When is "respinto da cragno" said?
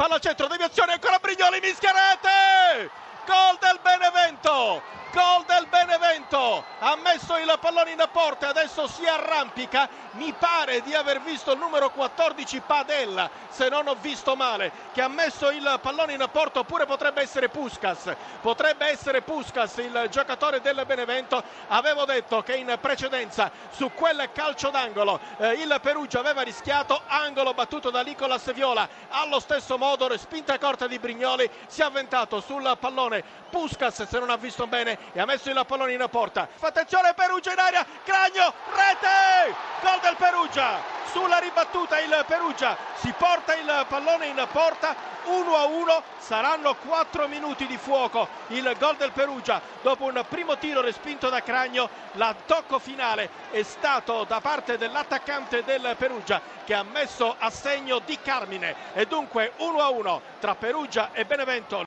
50.80-51.88